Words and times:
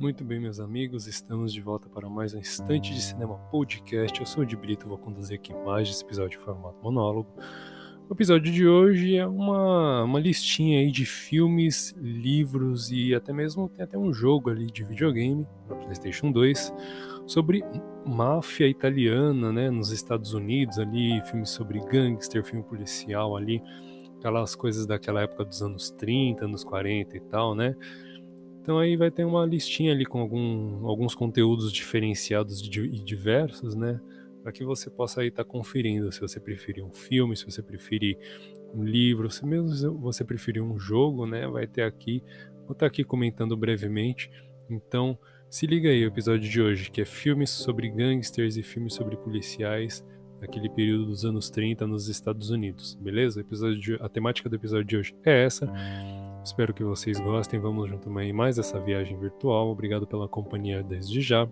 Muito 0.00 0.24
bem, 0.24 0.40
meus 0.40 0.58
amigos, 0.58 1.06
estamos 1.06 1.52
de 1.52 1.60
volta 1.60 1.86
para 1.90 2.08
mais 2.08 2.32
um 2.32 2.38
Instante 2.38 2.94
de 2.94 3.02
Cinema 3.02 3.34
Podcast. 3.50 4.18
Eu 4.18 4.24
sou 4.24 4.44
o 4.44 4.46
de 4.46 4.56
Brito, 4.56 4.88
vou 4.88 4.96
conduzir 4.96 5.38
aqui 5.38 5.52
mais 5.52 5.88
esse 5.90 6.02
episódio 6.02 6.38
de 6.38 6.44
formato 6.44 6.82
monólogo. 6.82 7.28
O 8.08 8.14
episódio 8.14 8.50
de 8.50 8.66
hoje 8.66 9.18
é 9.18 9.26
uma, 9.26 10.04
uma 10.04 10.18
listinha 10.18 10.78
aí 10.80 10.90
de 10.90 11.04
filmes, 11.04 11.94
livros 11.98 12.90
e 12.90 13.14
até 13.14 13.34
mesmo 13.34 13.68
tem 13.68 13.84
até 13.84 13.98
um 13.98 14.14
jogo 14.14 14.48
ali 14.48 14.70
de 14.70 14.82
videogame 14.82 15.46
para 15.66 15.76
PlayStation 15.76 16.32
2 16.32 16.72
sobre 17.26 17.62
máfia 18.06 18.66
italiana, 18.66 19.52
né, 19.52 19.70
nos 19.70 19.92
Estados 19.92 20.32
Unidos 20.32 20.78
ali, 20.78 21.20
filmes 21.26 21.50
sobre 21.50 21.80
gangster, 21.80 22.42
filme 22.42 22.64
policial 22.64 23.36
ali, 23.36 23.62
aquelas 24.18 24.54
coisas 24.54 24.86
daquela 24.86 25.22
época 25.22 25.44
dos 25.44 25.62
anos 25.62 25.90
30, 25.90 26.44
anos 26.44 26.64
40 26.64 27.16
e 27.16 27.20
tal, 27.20 27.54
né? 27.54 27.74
Então 28.60 28.78
aí 28.78 28.96
vai 28.96 29.10
ter 29.10 29.24
uma 29.24 29.46
listinha 29.46 29.92
ali 29.92 30.04
com 30.04 30.20
algum, 30.20 30.86
alguns 30.86 31.14
conteúdos 31.14 31.72
diferenciados 31.72 32.60
e 32.60 33.02
diversos, 33.02 33.74
né? 33.74 33.98
Para 34.42 34.52
que 34.52 34.64
você 34.64 34.90
possa 34.90 35.22
aí 35.22 35.28
estar 35.28 35.44
tá 35.44 35.50
conferindo 35.50 36.12
se 36.12 36.20
você 36.20 36.38
preferir 36.38 36.84
um 36.84 36.92
filme, 36.92 37.36
se 37.36 37.44
você 37.44 37.62
preferir 37.62 38.18
um 38.74 38.84
livro, 38.84 39.30
se 39.30 39.46
mesmo 39.46 39.98
você 39.98 40.24
preferir 40.24 40.62
um 40.62 40.78
jogo, 40.78 41.24
né? 41.24 41.46
Vai 41.46 41.66
ter 41.66 41.82
aqui, 41.82 42.22
vou 42.66 42.72
estar 42.72 42.80
tá 42.80 42.86
aqui 42.86 43.04
comentando 43.04 43.56
brevemente. 43.56 44.30
Então 44.68 45.18
se 45.48 45.66
liga 45.66 45.88
aí 45.88 46.04
o 46.04 46.08
episódio 46.08 46.48
de 46.48 46.60
hoje, 46.60 46.90
que 46.90 47.00
é 47.00 47.06
filmes 47.06 47.48
sobre 47.48 47.88
gangsters 47.88 48.56
e 48.56 48.62
filmes 48.62 48.92
sobre 48.94 49.16
policiais 49.16 50.04
naquele 50.40 50.68
período 50.68 51.06
dos 51.06 51.24
anos 51.24 51.50
30 51.50 51.86
nos 51.86 52.08
Estados 52.08 52.50
Unidos, 52.50 52.96
beleza? 53.00 53.42
De, 53.42 53.94
a 54.00 54.08
temática 54.08 54.48
do 54.48 54.56
episódio 54.56 54.84
de 54.84 54.96
hoje 54.96 55.14
é 55.24 55.44
essa. 55.44 55.70
Espero 56.44 56.72
que 56.72 56.82
vocês 56.84 57.18
gostem. 57.20 57.60
Vamos 57.60 57.88
junto 57.88 58.08
em 58.20 58.32
mais 58.32 58.58
essa 58.58 58.80
viagem 58.80 59.18
virtual. 59.18 59.70
Obrigado 59.70 60.06
pela 60.06 60.28
companhia 60.28 60.82
desde 60.82 61.20
já. 61.20 61.48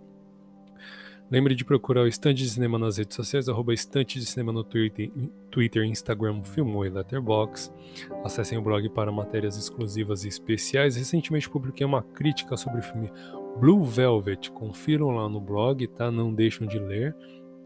Lembre 1.29 1.57
de 1.57 1.65
procurar 1.65 2.03
o 2.03 2.07
Estante 2.07 2.45
de 2.45 2.49
Cinema 2.49 2.79
nas 2.79 2.99
redes 2.99 3.17
sociais, 3.17 3.49
arroba 3.49 3.75
Estante 3.75 4.21
de 4.21 4.25
Cinema 4.25 4.53
no 4.53 4.63
Twitter, 4.63 5.11
Twitter 5.51 5.83
Instagram, 5.83 6.45
Filmou 6.45 6.87
e 6.87 6.89
Letterboxd. 6.89 7.75
Acessem 8.23 8.57
o 8.57 8.63
blog 8.63 8.89
para 8.91 9.11
matérias 9.11 9.57
exclusivas 9.57 10.25
e 10.25 10.29
especiais. 10.29 10.95
Recentemente 10.95 11.51
publiquei 11.51 11.85
uma 11.85 12.01
crítica 12.01 12.57
sobre 12.57 12.79
o 12.79 12.83
filme 12.83 13.11
Blue 13.59 13.83
Velvet. 13.83 14.53
Confiram 14.53 15.11
lá 15.11 15.29
no 15.29 15.41
blog, 15.41 15.85
tá? 15.89 16.13
Não 16.13 16.33
deixam 16.33 16.65
de 16.65 16.79
ler. 16.79 17.17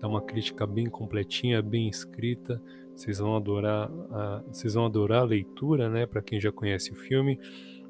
Tá 0.00 0.08
uma 0.08 0.22
crítica 0.22 0.66
bem 0.66 0.86
completinha, 0.86 1.60
bem 1.60 1.86
escrita. 1.88 2.62
Vocês 2.96 3.18
vão 3.18 3.36
adorar 3.36 3.90
a, 4.10 4.42
vocês 4.48 4.72
vão 4.74 4.86
adorar 4.86 5.20
a 5.20 5.24
leitura, 5.24 5.90
né? 5.90 6.06
Para 6.06 6.22
quem 6.22 6.40
já 6.40 6.50
conhece 6.50 6.90
o 6.90 6.94
filme, 6.94 7.38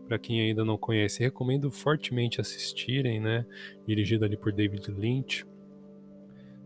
para 0.08 0.19
quem 0.19 0.41
ainda 0.41 0.64
não 0.64 0.77
conhece, 0.77 1.22
recomendo 1.22 1.70
fortemente 1.70 2.41
assistirem, 2.41 3.20
né? 3.20 3.47
Dirigido 3.86 4.25
ali 4.25 4.36
por 4.36 4.53
David 4.53 4.91
Lynch. 4.91 5.47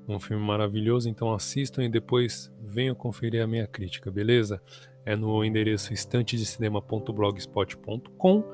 Um 0.08 0.18
filme 0.18 0.42
maravilhoso, 0.42 1.06
então 1.08 1.32
assistam 1.32 1.84
e 1.84 1.88
depois 1.88 2.52
venham 2.62 2.94
conferir 2.94 3.42
a 3.42 3.46
minha 3.46 3.66
crítica, 3.66 4.10
beleza? 4.10 4.62
É 5.04 5.14
no 5.14 5.44
endereço 5.44 5.92
estantedecinema.blogspot.com 5.92 8.44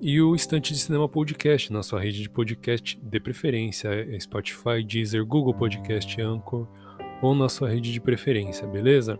e 0.00 0.20
o 0.20 0.34
Estante 0.34 0.72
de 0.72 0.78
Cinema 0.78 1.08
Podcast 1.08 1.72
na 1.72 1.82
sua 1.82 2.00
rede 2.00 2.22
de 2.22 2.28
podcast 2.28 3.00
de 3.00 3.20
preferência, 3.20 3.88
é 3.88 4.18
Spotify, 4.18 4.82
Deezer, 4.86 5.24
Google 5.24 5.54
Podcast, 5.54 6.20
Anchor 6.20 6.66
ou 7.22 7.34
na 7.34 7.48
sua 7.48 7.68
rede 7.68 7.92
de 7.92 8.00
preferência, 8.00 8.66
beleza? 8.66 9.18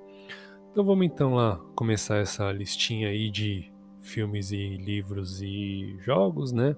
Então 0.71 0.85
vamos 0.85 1.07
então 1.07 1.35
lá 1.35 1.57
começar 1.75 2.17
essa 2.19 2.51
listinha 2.51 3.09
aí 3.09 3.31
de 3.31 3.73
filmes 4.01 4.51
e 4.51 4.77
livros 4.77 5.41
e 5.41 5.97
jogos, 6.01 6.53
né? 6.53 6.77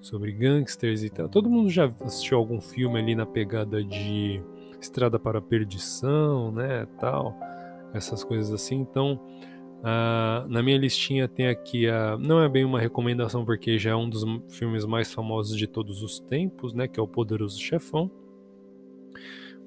Sobre 0.00 0.32
gangsters 0.32 1.02
e 1.02 1.10
tal. 1.10 1.28
Todo 1.28 1.50
mundo 1.50 1.70
já 1.70 1.86
assistiu 2.04 2.38
algum 2.38 2.60
filme 2.60 2.98
ali 2.98 3.14
na 3.14 3.26
pegada 3.26 3.82
de 3.82 4.42
Estrada 4.80 5.18
para 5.18 5.38
a 5.38 5.42
Perdição, 5.42 6.52
né? 6.52 6.86
Tal, 7.00 7.36
essas 7.94 8.22
coisas 8.22 8.52
assim. 8.52 8.76
Então, 8.76 9.20
uh, 9.82 10.48
na 10.48 10.62
minha 10.62 10.78
listinha 10.78 11.28
tem 11.28 11.48
aqui 11.48 11.88
a. 11.88 12.16
Não 12.16 12.40
é 12.40 12.48
bem 12.48 12.64
uma 12.64 12.80
recomendação, 12.80 13.44
porque 13.44 13.78
já 13.78 13.90
é 13.90 13.94
um 13.94 14.08
dos 14.08 14.24
filmes 14.48 14.84
mais 14.84 15.12
famosos 15.12 15.56
de 15.56 15.66
todos 15.66 16.02
os 16.02 16.18
tempos, 16.20 16.72
né? 16.72 16.88
Que 16.88 16.98
é 16.98 17.02
O 17.02 17.08
Poderoso 17.08 17.60
Chefão. 17.60 18.10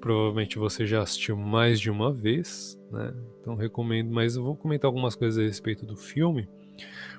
Provavelmente 0.00 0.58
você 0.58 0.86
já 0.86 1.02
assistiu 1.02 1.36
mais 1.36 1.80
de 1.80 1.90
uma 1.90 2.12
vez, 2.12 2.78
né? 2.90 3.14
Então 3.40 3.54
recomendo, 3.54 4.10
mas 4.10 4.36
eu 4.36 4.42
vou 4.42 4.56
comentar 4.56 4.88
algumas 4.88 5.14
coisas 5.14 5.38
a 5.38 5.46
respeito 5.46 5.86
do 5.86 5.96
filme, 5.96 6.48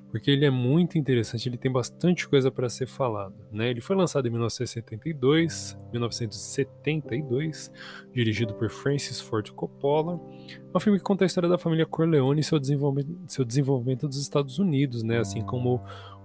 porque 0.10 0.32
ele 0.32 0.46
é 0.46 0.50
muito 0.50 0.98
interessante, 0.98 1.50
ele 1.50 1.58
tem 1.58 1.72
bastante 1.72 2.28
coisa 2.28 2.50
para 2.50 2.70
ser 2.70 2.88
falado, 2.88 3.36
né? 3.52 3.70
Ele 3.70 3.82
foi 3.82 3.96
lançado 3.96 4.28
em 4.28 4.32
1972, 4.32 5.78
1972, 5.92 7.72
dirigido 8.14 8.54
por 8.54 8.70
Francis 8.70 9.20
Ford 9.20 9.50
Coppola. 9.52 10.20
É 10.74 10.78
um 10.78 10.80
filme 10.80 10.98
que 10.98 11.04
conta 11.04 11.26
a 11.26 11.28
história 11.28 11.50
da 11.50 11.58
família 11.58 11.86
Corleone 11.86 12.40
e 12.40 12.44
seu 12.44 12.58
desenvolvimento, 12.58 13.20
seu 13.28 13.44
desenvolvimento 13.44 14.08
dos 14.08 14.18
Estados 14.18 14.60
Unidos, 14.60 15.04
né? 15.04 15.20
Assim 15.20 15.42
como 15.42 15.82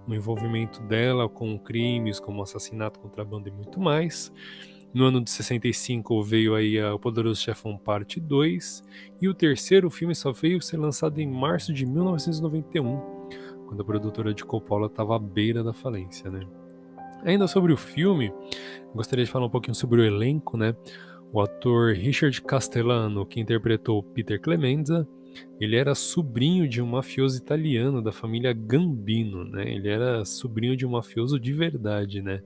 o 0.07 0.13
envolvimento 0.13 0.81
dela 0.83 1.27
com 1.27 1.57
crimes 1.59 2.19
como 2.19 2.41
assassinato, 2.41 2.99
contrabando 2.99 3.49
e 3.49 3.51
muito 3.51 3.79
mais. 3.79 4.31
No 4.93 5.05
ano 5.05 5.23
de 5.23 5.31
65 5.31 6.21
veio 6.23 6.53
aí 6.53 6.79
O 6.83 6.99
Poderoso 6.99 7.41
Chefão 7.41 7.75
Parte 7.75 8.19
2 8.19 8.83
e 9.19 9.27
o 9.27 9.33
terceiro 9.33 9.89
filme 9.89 10.13
só 10.13 10.31
veio 10.31 10.61
ser 10.61 10.77
lançado 10.77 11.19
em 11.19 11.27
março 11.27 11.73
de 11.73 11.83
1991, 11.83 13.22
quando 13.67 13.81
a 13.81 13.85
produtora 13.85 14.33
de 14.33 14.43
Coppola 14.43 14.87
estava 14.87 15.15
à 15.15 15.19
beira 15.19 15.63
da 15.63 15.73
falência, 15.73 16.29
né? 16.29 16.41
Ainda 17.23 17.47
sobre 17.47 17.71
o 17.71 17.77
filme, 17.77 18.33
gostaria 18.93 19.23
de 19.23 19.31
falar 19.31 19.45
um 19.45 19.49
pouquinho 19.49 19.75
sobre 19.75 20.01
o 20.01 20.05
elenco, 20.05 20.57
né? 20.57 20.75
O 21.31 21.41
ator 21.41 21.93
Richard 21.93 22.41
Castellano, 22.41 23.25
que 23.25 23.39
interpretou 23.39 24.03
Peter 24.03 24.39
Clemenza, 24.39 25.07
ele 25.59 25.75
era 25.75 25.95
sobrinho 25.95 26.67
de 26.67 26.81
um 26.81 26.85
mafioso 26.85 27.37
italiano 27.37 28.01
da 28.01 28.11
família 28.11 28.53
Gambino, 28.53 29.43
né? 29.43 29.67
Ele 29.73 29.87
era 29.87 30.23
sobrinho 30.25 30.75
de 30.75 30.85
um 30.85 30.91
mafioso 30.91 31.39
de 31.39 31.53
verdade, 31.53 32.21
né? 32.21 32.41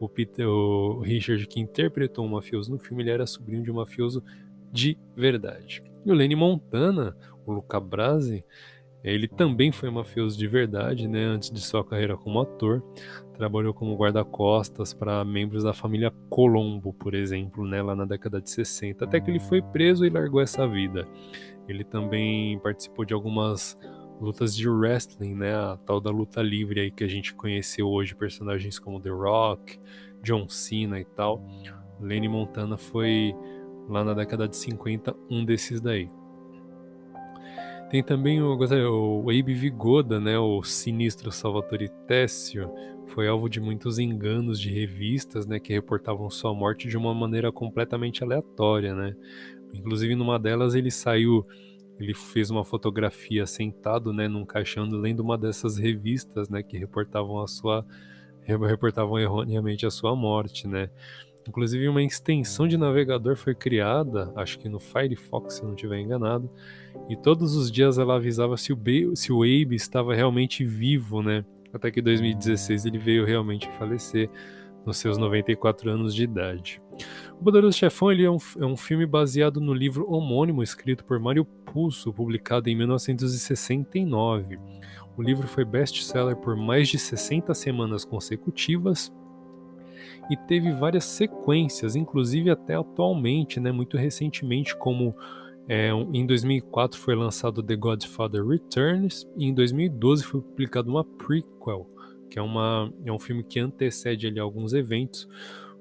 O, 0.00 0.08
Peter, 0.08 0.48
o 0.48 1.00
Richard 1.00 1.46
que 1.46 1.60
interpretou 1.60 2.24
um 2.24 2.30
mafioso 2.30 2.70
no 2.70 2.78
filme, 2.78 3.02
ele 3.02 3.10
era 3.10 3.26
sobrinho 3.26 3.62
de 3.62 3.70
um 3.70 3.74
mafioso 3.74 4.24
de 4.72 4.98
verdade. 5.14 5.82
E 6.04 6.10
o 6.10 6.14
Lenny 6.14 6.34
Montana, 6.34 7.16
o 7.46 7.52
Luca 7.52 7.78
Brasi, 7.78 8.44
ele 9.04 9.26
também 9.26 9.72
foi 9.72 9.90
mafioso 9.90 10.38
de 10.38 10.46
verdade, 10.46 11.08
né? 11.08 11.24
Antes 11.24 11.50
de 11.50 11.60
sua 11.60 11.84
carreira 11.84 12.16
como 12.16 12.40
ator, 12.40 12.82
trabalhou 13.34 13.74
como 13.74 13.96
guarda-costas 13.96 14.94
para 14.94 15.24
membros 15.24 15.64
da 15.64 15.72
família 15.72 16.12
Colombo, 16.30 16.92
por 16.92 17.14
exemplo, 17.14 17.66
né? 17.66 17.82
Lá 17.82 17.96
na 17.96 18.04
década 18.04 18.40
de 18.40 18.48
60, 18.50 19.04
até 19.04 19.20
que 19.20 19.30
ele 19.30 19.40
foi 19.40 19.60
preso 19.60 20.06
e 20.06 20.10
largou 20.10 20.40
essa 20.40 20.66
vida. 20.68 21.06
Ele 21.66 21.82
também 21.82 22.58
participou 22.60 23.04
de 23.04 23.12
algumas 23.12 23.76
lutas 24.20 24.54
de 24.54 24.68
wrestling, 24.68 25.34
né? 25.34 25.54
A 25.54 25.76
tal 25.84 26.00
da 26.00 26.10
luta 26.10 26.40
livre 26.40 26.80
aí 26.80 26.90
que 26.90 27.02
a 27.02 27.08
gente 27.08 27.34
conheceu 27.34 27.88
hoje, 27.88 28.14
personagens 28.14 28.78
como 28.78 29.00
The 29.00 29.10
Rock, 29.10 29.80
John 30.22 30.48
Cena 30.48 31.00
e 31.00 31.04
tal. 31.04 31.44
Lenny 32.00 32.28
Montana 32.28 32.76
foi 32.76 33.34
lá 33.88 34.04
na 34.04 34.14
década 34.14 34.46
de 34.46 34.56
50 34.56 35.14
um 35.28 35.44
desses 35.44 35.80
daí. 35.80 36.08
Tem 37.92 38.02
também 38.02 38.40
o, 38.40 38.56
o 38.56 39.28
Abe 39.28 39.52
Vigoda, 39.52 40.18
né, 40.18 40.38
o 40.38 40.62
sinistro 40.62 41.30
Salvatore 41.30 41.90
Tessio, 42.06 42.72
foi 43.08 43.28
alvo 43.28 43.50
de 43.50 43.60
muitos 43.60 43.98
enganos 43.98 44.58
de 44.58 44.70
revistas, 44.72 45.44
né, 45.46 45.60
que 45.60 45.74
reportavam 45.74 46.30
sua 46.30 46.54
morte 46.54 46.88
de 46.88 46.96
uma 46.96 47.12
maneira 47.12 47.52
completamente 47.52 48.24
aleatória, 48.24 48.94
né. 48.94 49.14
Inclusive 49.74 50.14
numa 50.14 50.38
delas 50.38 50.74
ele 50.74 50.90
saiu, 50.90 51.44
ele 52.00 52.14
fez 52.14 52.48
uma 52.48 52.64
fotografia 52.64 53.44
sentado, 53.44 54.10
né, 54.10 54.26
num 54.26 54.46
caixão 54.46 54.88
lendo 54.88 55.20
uma 55.20 55.36
dessas 55.36 55.76
revistas, 55.76 56.48
né, 56.48 56.62
que 56.62 56.78
reportavam 56.78 57.42
a 57.42 57.46
sua 57.46 57.84
reportavam 58.40 59.18
erroneamente 59.18 59.84
a 59.84 59.90
sua 59.90 60.16
morte, 60.16 60.66
né. 60.66 60.88
Inclusive 61.48 61.88
uma 61.88 62.02
extensão 62.02 62.68
de 62.68 62.76
navegador 62.76 63.36
foi 63.36 63.54
criada, 63.54 64.32
acho 64.36 64.58
que 64.58 64.68
no 64.68 64.78
Firefox, 64.78 65.54
se 65.54 65.64
não 65.64 65.74
estiver 65.74 65.98
enganado, 65.98 66.48
e 67.08 67.16
todos 67.16 67.56
os 67.56 67.70
dias 67.70 67.98
ela 67.98 68.16
avisava 68.16 68.56
se 68.56 68.72
o, 68.72 68.78
se 69.16 69.32
o 69.32 69.42
Abe 69.42 69.74
estava 69.74 70.14
realmente 70.14 70.64
vivo, 70.64 71.22
né? 71.22 71.44
Até 71.72 71.90
que 71.90 72.00
em 72.00 72.02
2016 72.02 72.84
ele 72.84 72.98
veio 72.98 73.24
realmente 73.24 73.68
falecer 73.78 74.30
nos 74.84 74.98
seus 74.98 75.16
94 75.16 75.90
anos 75.90 76.14
de 76.14 76.24
idade. 76.24 76.80
O 77.40 77.44
Poderoso 77.44 77.76
Chefão 77.76 78.12
ele 78.12 78.24
é, 78.24 78.30
um, 78.30 78.38
é 78.60 78.64
um 78.64 78.76
filme 78.76 79.06
baseado 79.06 79.60
no 79.60 79.72
livro 79.72 80.10
homônimo 80.10 80.62
escrito 80.62 81.04
por 81.04 81.18
Mário 81.18 81.44
Puzo, 81.44 82.12
publicado 82.12 82.68
em 82.68 82.76
1969. 82.76 84.58
O 85.16 85.22
livro 85.22 85.46
foi 85.46 85.64
best-seller 85.64 86.36
por 86.36 86.56
mais 86.56 86.88
de 86.88 86.98
60 86.98 87.54
semanas 87.54 88.04
consecutivas 88.04 89.12
e 90.30 90.36
teve 90.36 90.72
várias 90.72 91.04
sequências, 91.04 91.96
inclusive 91.96 92.50
até 92.50 92.74
atualmente, 92.74 93.60
né, 93.60 93.72
muito 93.72 93.96
recentemente, 93.96 94.76
como 94.76 95.14
É, 95.68 95.90
em 95.90 96.26
2004 96.26 96.98
foi 96.98 97.14
lançado 97.14 97.62
The 97.62 97.76
Godfather 97.76 98.44
Returns 98.44 99.24
e 99.36 99.46
em 99.46 99.54
2012 99.54 100.24
foi 100.24 100.40
publicado 100.40 100.90
uma 100.90 101.04
prequel, 101.04 101.86
que 102.28 102.36
é, 102.36 102.42
uma, 102.42 102.92
é 103.04 103.12
um 103.12 103.18
filme 103.18 103.44
que 103.44 103.60
antecede 103.60 104.26
ali 104.26 104.40
alguns 104.40 104.72
eventos, 104.72 105.28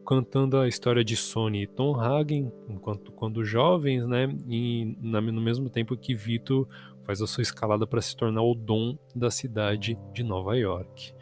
contando 0.03 0.57
a 0.57 0.67
história 0.67 1.03
de 1.03 1.15
Sony 1.15 1.63
e 1.63 1.67
Tom 1.67 1.99
Hagen 1.99 2.51
enquanto 2.69 3.11
quando 3.11 3.43
jovens, 3.43 4.05
né? 4.05 4.27
E 4.47 4.95
na, 5.01 5.19
no 5.19 5.41
mesmo 5.41 5.69
tempo 5.69 5.97
que 5.97 6.13
Vito 6.13 6.67
faz 7.03 7.21
a 7.21 7.27
sua 7.27 7.41
escalada 7.41 7.87
para 7.87 8.01
se 8.01 8.15
tornar 8.15 8.43
o 8.43 8.53
dom 8.53 8.97
da 9.15 9.31
cidade 9.31 9.97
de 10.13 10.23
Nova 10.23 10.55
York. 10.55 11.13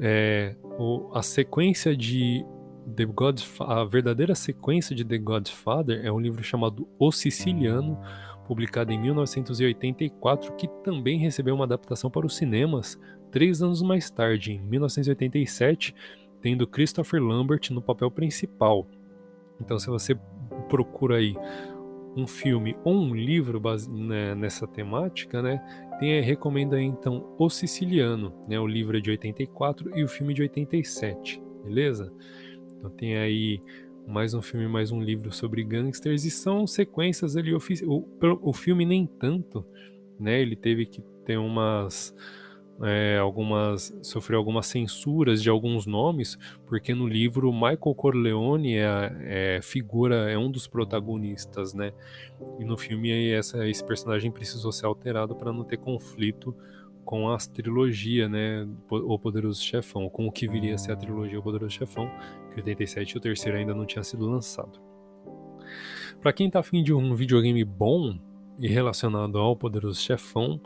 É, 0.00 0.56
o, 0.78 1.10
a 1.14 1.22
sequência 1.22 1.94
de 1.94 2.44
The 2.96 3.04
Godfather, 3.04 3.78
a 3.78 3.84
verdadeira 3.84 4.34
sequência 4.34 4.96
de 4.96 5.04
The 5.04 5.18
Godfather 5.18 6.04
é 6.04 6.10
um 6.10 6.18
livro 6.18 6.42
chamado 6.42 6.88
O 6.98 7.12
Siciliano, 7.12 8.00
publicado 8.46 8.92
em 8.92 8.98
1984, 8.98 10.54
que 10.54 10.66
também 10.82 11.18
recebeu 11.18 11.54
uma 11.54 11.64
adaptação 11.64 12.10
para 12.10 12.26
os 12.26 12.36
cinemas 12.36 12.98
três 13.30 13.62
anos 13.62 13.82
mais 13.82 14.10
tarde, 14.10 14.52
em 14.52 14.60
1987, 14.60 15.94
tendo 16.40 16.66
Christopher 16.66 17.22
Lambert 17.22 17.70
no 17.70 17.82
papel 17.82 18.10
principal. 18.10 18.88
Então, 19.60 19.78
se 19.78 19.86
você 19.86 20.18
procura 20.68 21.16
aí 21.16 21.36
um 22.16 22.26
filme 22.26 22.76
ou 22.82 22.94
um 22.94 23.14
livro 23.14 23.60
base, 23.60 23.88
né, 23.92 24.34
nessa 24.34 24.66
temática, 24.66 25.42
né, 25.42 25.62
tem, 26.00 26.20
recomendo 26.22 26.74
aí, 26.74 26.84
então 26.84 27.34
O 27.38 27.50
Siciliano, 27.50 28.32
né, 28.48 28.58
o 28.58 28.66
livro 28.66 28.96
é 28.96 29.00
de 29.00 29.10
84 29.10 29.96
e 29.96 30.02
o 30.02 30.08
filme 30.08 30.32
de 30.32 30.42
87, 30.42 31.40
beleza? 31.62 32.10
Então 32.78 32.90
tem 32.90 33.18
aí 33.18 33.60
mais 34.08 34.32
um 34.32 34.40
filme, 34.40 34.66
mais 34.66 34.90
um 34.90 35.00
livro 35.00 35.30
sobre 35.30 35.62
gangsters 35.62 36.24
e 36.24 36.30
são 36.30 36.66
sequências 36.66 37.36
ali. 37.36 37.54
O, 37.54 37.60
o 38.42 38.52
filme 38.52 38.84
nem 38.86 39.06
tanto, 39.06 39.64
né? 40.18 40.40
Ele 40.40 40.56
teve 40.56 40.86
que 40.86 41.02
ter 41.24 41.36
umas 41.36 42.14
é, 42.82 43.18
algumas 43.18 43.94
sofreu 44.02 44.38
algumas 44.38 44.66
censuras 44.66 45.42
de 45.42 45.50
alguns 45.50 45.86
nomes, 45.86 46.38
porque 46.66 46.94
no 46.94 47.06
livro 47.06 47.52
Michael 47.52 47.94
Corleone 47.94 48.76
é, 48.76 49.56
é 49.56 49.60
figura, 49.62 50.30
é 50.30 50.38
um 50.38 50.50
dos 50.50 50.66
protagonistas, 50.66 51.74
né? 51.74 51.92
E 52.58 52.64
no 52.64 52.76
filme 52.76 53.30
essa, 53.30 53.68
esse 53.68 53.84
personagem 53.84 54.30
precisou 54.30 54.72
ser 54.72 54.86
alterado 54.86 55.34
para 55.34 55.52
não 55.52 55.64
ter 55.64 55.76
conflito 55.76 56.54
com 57.04 57.28
a 57.28 57.36
trilogia, 57.38 58.28
né, 58.28 58.68
O 58.88 59.18
Poderoso 59.18 59.60
Chefão, 59.60 60.08
com 60.08 60.26
o 60.26 60.32
que 60.32 60.46
viria 60.46 60.76
a 60.76 60.78
ser 60.78 60.92
a 60.92 60.96
trilogia 60.96 61.40
O 61.40 61.42
Poderoso 61.42 61.74
Chefão, 61.74 62.08
que 62.50 62.60
87 62.60 63.12
e 63.12 63.18
o 63.18 63.20
terceiro 63.20 63.58
ainda 63.58 63.74
não 63.74 63.84
tinha 63.84 64.04
sido 64.04 64.30
lançado. 64.30 64.80
Para 66.20 66.32
quem 66.32 66.48
tá 66.48 66.60
afim 66.60 66.82
de 66.82 66.92
um 66.92 67.14
videogame 67.14 67.64
bom 67.64 68.16
e 68.58 68.68
relacionado 68.68 69.38
ao 69.38 69.56
Poderoso 69.56 70.00
Chefão, 70.00 70.60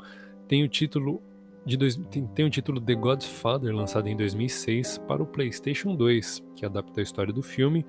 tem 0.47 0.63
o 0.63 0.69
título 0.69 1.23
de 1.65 1.77
dois, 1.77 1.97
tem, 2.11 2.27
tem 2.27 2.47
o 2.47 2.51
título 2.51 2.81
The 2.81 2.95
Godfather, 2.95 3.75
lançado 3.75 4.09
em 4.09 4.17
2006 4.17 4.99
para 4.99 5.23
o 5.23 5.27
PlayStation 5.27 5.95
2, 5.95 6.45
que 6.55 6.67
adapta 6.67 7.01
a 7.01 7.03
história 7.03 7.33
do 7.33 7.43
filme, 7.43 7.87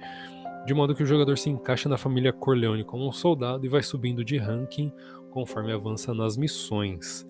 de 0.65 0.73
modo 0.73 0.95
que 0.95 1.03
o 1.03 1.05
jogador 1.05 1.37
se 1.37 1.49
encaixa 1.49 1.89
na 1.89 1.97
família 1.97 2.33
Corleone 2.33 2.83
como 2.83 3.07
um 3.07 3.11
soldado 3.11 3.65
e 3.65 3.69
vai 3.69 3.83
subindo 3.83 4.23
de 4.23 4.37
ranking 4.37 4.91
conforme 5.29 5.71
avança 5.71 6.13
nas 6.13 6.37
missões, 6.37 7.27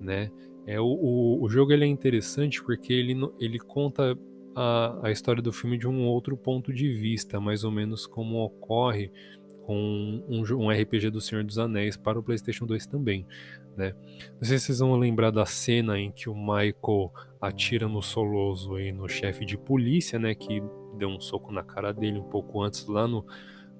né? 0.00 0.30
É, 0.66 0.80
o, 0.80 0.86
o, 0.86 1.42
o 1.42 1.48
jogo 1.48 1.72
ele 1.72 1.84
é 1.84 1.88
interessante 1.88 2.62
porque 2.62 2.92
ele, 2.92 3.16
ele 3.40 3.58
conta 3.58 4.16
a, 4.54 5.08
a 5.08 5.10
história 5.10 5.42
do 5.42 5.52
filme 5.52 5.76
de 5.76 5.88
um 5.88 6.06
outro 6.06 6.36
ponto 6.36 6.72
de 6.72 6.92
vista, 6.92 7.40
mais 7.40 7.64
ou 7.64 7.70
menos 7.70 8.06
como 8.06 8.44
ocorre 8.44 9.10
com 9.70 10.20
um, 10.28 10.42
um, 10.56 10.68
RPG 10.68 11.10
do 11.10 11.20
Senhor 11.20 11.44
dos 11.44 11.56
Anéis 11.56 11.96
para 11.96 12.18
o 12.18 12.22
PlayStation 12.24 12.66
2 12.66 12.86
também. 12.86 13.24
Né? 13.76 13.94
Não 14.40 14.42
sei 14.42 14.58
se 14.58 14.66
vocês 14.66 14.80
vão 14.80 14.96
lembrar 14.96 15.30
da 15.30 15.46
cena 15.46 15.96
em 15.96 16.10
que 16.10 16.28
o 16.28 16.34
Michael 16.34 17.12
atira 17.40 17.86
no 17.86 18.02
Soloso 18.02 18.80
e 18.80 18.90
no 18.90 19.08
chefe 19.08 19.44
de 19.44 19.56
polícia, 19.56 20.18
né, 20.18 20.34
que 20.34 20.60
deu 20.98 21.08
um 21.08 21.20
soco 21.20 21.52
na 21.52 21.62
cara 21.62 21.92
dele 21.92 22.18
um 22.18 22.24
pouco 22.24 22.60
antes 22.60 22.84
lá 22.88 23.06
no 23.06 23.24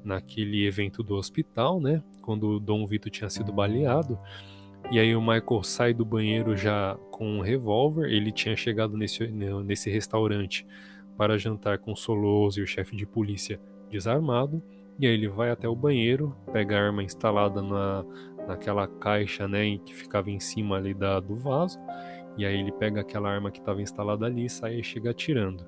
naquele 0.05 0.65
evento 0.65 1.03
do 1.03 1.17
hospital, 1.17 1.81
né, 1.81 2.01
quando 2.23 2.51
o 2.51 2.61
Dom 2.61 2.87
Vito 2.87 3.11
tinha 3.11 3.29
sido 3.29 3.53
baleado. 3.53 4.17
E 4.93 4.99
aí 5.01 5.17
o 5.17 5.21
Michael 5.21 5.65
sai 5.65 5.93
do 5.93 6.05
banheiro 6.05 6.57
já 6.57 6.97
com 7.11 7.27
um 7.39 7.41
revólver. 7.41 8.09
Ele 8.13 8.31
tinha 8.31 8.55
chegado 8.55 8.97
nesse, 8.97 9.27
nesse 9.27 9.91
restaurante 9.91 10.65
para 11.17 11.37
jantar 11.37 11.79
com 11.79 11.91
o 11.91 11.97
Soloso 11.97 12.61
e 12.61 12.63
o 12.63 12.67
chefe 12.67 12.95
de 12.95 13.05
polícia 13.05 13.61
desarmado. 13.91 14.63
E 15.01 15.07
aí 15.07 15.15
ele 15.15 15.29
vai 15.29 15.51
até 15.51 15.67
o 15.67 15.75
banheiro, 15.75 16.37
pega 16.53 16.77
a 16.77 16.83
arma 16.85 17.03
instalada 17.03 17.63
na, 17.63 18.05
naquela 18.47 18.87
caixa 18.87 19.49
né, 19.49 19.79
que 19.79 19.95
ficava 19.95 20.31
em 20.31 20.39
cima 20.39 20.77
ali 20.77 20.93
da, 20.93 21.19
do 21.19 21.37
vaso. 21.37 21.79
E 22.37 22.45
aí 22.45 22.61
ele 22.61 22.71
pega 22.71 23.01
aquela 23.01 23.31
arma 23.31 23.51
que 23.51 23.61
estava 23.61 23.81
instalada 23.81 24.27
ali 24.27 24.45
e 24.45 24.51
sai 24.51 24.79
e 24.79 24.85
chega 24.85 25.11
atirando. 25.11 25.65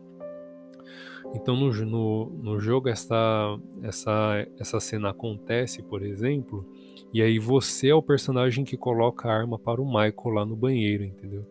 Então 1.34 1.56
no, 1.56 1.72
no, 1.72 2.26
no 2.42 2.60
jogo 2.60 2.90
essa, 2.90 3.58
essa, 3.82 4.46
essa 4.60 4.78
cena 4.78 5.08
acontece, 5.08 5.82
por 5.82 6.02
exemplo, 6.02 6.62
e 7.10 7.22
aí 7.22 7.38
você 7.38 7.88
é 7.88 7.94
o 7.94 8.02
personagem 8.02 8.66
que 8.66 8.76
coloca 8.76 9.30
a 9.30 9.34
arma 9.34 9.58
para 9.58 9.80
o 9.80 9.86
Michael 9.86 10.34
lá 10.34 10.44
no 10.44 10.54
banheiro, 10.54 11.04
entendeu? 11.04 11.46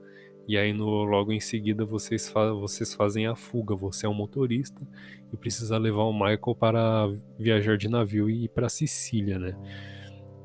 E 0.48 0.56
aí 0.56 0.72
no, 0.72 1.04
logo 1.04 1.32
em 1.32 1.40
seguida 1.40 1.84
vocês, 1.84 2.30
fa 2.30 2.52
vocês 2.54 2.94
fazem 2.94 3.26
a 3.26 3.36
fuga. 3.36 3.76
Você 3.76 4.06
é 4.06 4.10
o 4.10 4.14
motorista 4.14 4.86
e 5.32 5.38
precisa 5.38 5.78
levar 5.78 6.04
o 6.04 6.14
Michael 6.14 6.56
para 6.60 7.12
viajar 7.38 7.78
de 7.78 7.88
navio 7.88 8.30
e 8.30 8.46
ir 8.46 8.50
para 8.50 8.70
Sicília, 8.70 9.40
né? 9.40 9.56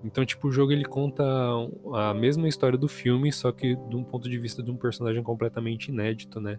Então, 0.05 0.25
tipo, 0.25 0.49
o 0.49 0.53
jogo 0.53 0.73
ele 0.73 0.85
conta 0.85 1.25
a 1.94 2.15
mesma 2.15 2.49
história 2.49 2.79
do 2.79 2.87
filme, 2.87 3.33
só 3.33 3.50
que 3.50 3.75
de 3.75 3.97
um 3.97 4.05
ponto 4.05 4.29
de 4.29 4.38
vista 4.38 4.62
de 4.62 4.71
um 4.71 4.77
personagem 4.77 5.23
completamente 5.23 5.88
inédito, 5.88 6.41
né? 6.41 6.59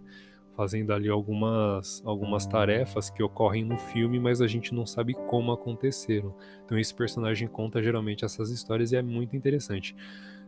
fazendo 0.58 0.92
ali 0.92 1.08
algumas, 1.08 2.02
algumas 2.04 2.44
tarefas 2.44 3.08
que 3.08 3.22
ocorrem 3.22 3.64
no 3.64 3.76
filme, 3.76 4.18
mas 4.18 4.40
a 4.40 4.48
gente 4.48 4.74
não 4.74 4.84
sabe 4.84 5.14
como 5.14 5.52
aconteceram. 5.52 6.34
Então 6.64 6.76
esse 6.76 6.92
personagem 6.92 7.46
conta 7.46 7.80
geralmente 7.80 8.24
essas 8.24 8.50
histórias 8.50 8.90
e 8.90 8.96
é 8.96 9.02
muito 9.02 9.36
interessante. 9.36 9.94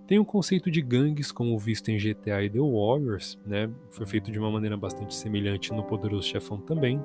Tem 0.09 0.19
o 0.19 0.25
conceito 0.25 0.69
de 0.69 0.83
gangues, 0.83 1.31
como 1.31 1.57
visto 1.57 1.93
em 1.93 1.97
GTA 1.97 2.43
e 2.43 2.51
The 2.51 2.59
Warriors, 2.59 3.39
né? 3.47 3.71
Foi 3.91 4.05
feito 4.05 4.33
de 4.33 4.39
uma 4.41 4.51
maneira 4.51 4.77
bastante 4.77 5.15
semelhante 5.15 5.73
no 5.73 5.85
Poderoso 5.85 6.27
Chefão 6.27 6.59
também. 6.59 7.01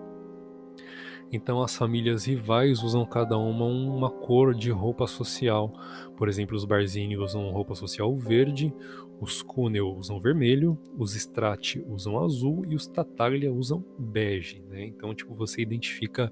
Então 1.31 1.61
as 1.61 1.75
famílias 1.75 2.25
rivais 2.25 2.81
usam 2.81 3.05
cada 3.05 3.37
uma 3.37 3.65
uma 3.65 4.09
cor 4.09 4.53
de 4.53 4.71
roupa 4.71 5.07
social. 5.07 5.73
Por 6.15 6.29
exemplo, 6.29 6.55
os 6.55 6.65
Barzini 6.65 7.17
usam 7.17 7.51
roupa 7.51 7.75
social 7.75 8.15
verde, 8.15 8.73
os 9.19 9.41
Cuneo 9.41 9.95
usam 9.95 10.19
vermelho, 10.19 10.77
os 10.97 11.15
Strati 11.15 11.83
usam 11.87 12.23
azul 12.23 12.63
e 12.67 12.75
os 12.75 12.87
Tataglia 12.87 13.51
usam 13.51 13.83
bege. 13.97 14.63
Né? 14.69 14.85
Então, 14.85 15.13
tipo, 15.13 15.33
você 15.33 15.61
identifica 15.61 16.31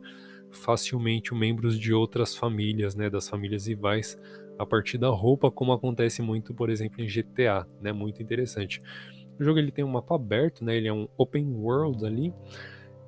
facilmente 0.51 1.33
os 1.33 1.39
membros 1.39 1.79
de 1.79 1.93
outras 1.93 2.35
famílias, 2.35 2.95
né, 2.95 3.09
das 3.09 3.27
famílias 3.27 3.65
rivais, 3.67 4.17
a 4.57 4.65
partir 4.65 4.97
da 4.97 5.09
roupa, 5.09 5.49
como 5.49 5.73
acontece 5.73 6.21
muito, 6.21 6.53
por 6.53 6.69
exemplo, 6.69 7.01
em 7.01 7.07
GTA, 7.07 7.67
né, 7.81 7.91
muito 7.91 8.21
interessante. 8.21 8.79
O 9.39 9.43
jogo 9.43 9.57
ele 9.57 9.71
tem 9.71 9.83
um 9.83 9.89
mapa 9.89 10.15
aberto, 10.15 10.63
né, 10.63 10.75
ele 10.77 10.87
é 10.87 10.93
um 10.93 11.07
open 11.17 11.51
world 11.55 12.05
ali, 12.05 12.31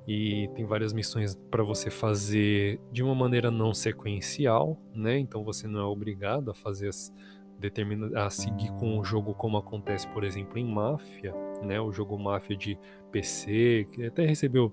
e 0.06 0.48
tem 0.54 0.64
várias 0.64 0.92
missões 0.92 1.34
para 1.50 1.64
você 1.64 1.90
fazer 1.90 2.80
de 2.92 3.02
uma 3.02 3.14
maneira 3.14 3.50
não 3.50 3.74
sequencial, 3.74 4.80
né? 4.94 5.18
Então 5.18 5.42
você 5.42 5.66
não 5.66 5.80
é 5.80 5.84
obrigado 5.84 6.50
a 6.50 6.54
fazer 6.54 6.88
as 6.88 7.12
determina 7.58 8.26
a 8.26 8.28
seguir 8.28 8.70
com 8.72 8.98
o 8.98 9.04
jogo 9.04 9.34
como 9.34 9.56
acontece, 9.56 10.06
por 10.08 10.24
exemplo, 10.24 10.58
em 10.58 10.64
Máfia, 10.64 11.34
né? 11.62 11.80
O 11.80 11.90
jogo 11.90 12.18
Máfia 12.18 12.56
de 12.56 12.78
PC, 13.10 13.86
que 13.92 14.04
até 14.04 14.26
recebeu 14.26 14.72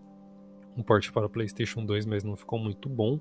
um 0.75 0.83
porte 0.83 1.11
para 1.11 1.29
PlayStation 1.29 1.85
2, 1.85 2.05
mas 2.05 2.23
não 2.23 2.35
ficou 2.35 2.59
muito 2.59 2.89
bom. 2.89 3.19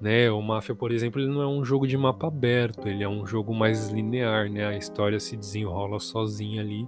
Né, 0.00 0.28
o 0.30 0.42
Máfia, 0.42 0.74
por 0.74 0.90
exemplo, 0.90 1.20
ele 1.20 1.30
não 1.30 1.40
é 1.40 1.46
um 1.46 1.64
jogo 1.64 1.86
de 1.86 1.96
mapa 1.96 2.26
aberto, 2.26 2.88
ele 2.88 3.04
é 3.04 3.08
um 3.08 3.24
jogo 3.24 3.54
mais 3.54 3.88
linear, 3.88 4.50
né? 4.50 4.66
A 4.66 4.76
história 4.76 5.18
se 5.18 5.36
desenrola 5.36 5.98
sozinha 5.98 6.60
ali 6.60 6.86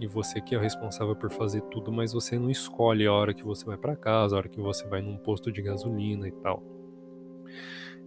e 0.00 0.06
você 0.06 0.40
que 0.40 0.54
é 0.54 0.58
o 0.58 0.60
responsável 0.60 1.14
por 1.14 1.30
fazer 1.30 1.60
tudo, 1.62 1.92
mas 1.92 2.12
você 2.12 2.38
não 2.38 2.50
escolhe 2.50 3.06
a 3.06 3.12
hora 3.12 3.34
que 3.34 3.44
você 3.44 3.64
vai 3.64 3.76
para 3.76 3.94
casa, 3.94 4.34
a 4.34 4.38
hora 4.38 4.48
que 4.48 4.60
você 4.60 4.86
vai 4.88 5.02
num 5.02 5.16
posto 5.16 5.52
de 5.52 5.60
gasolina 5.60 6.26
e 6.26 6.32
tal. 6.32 6.62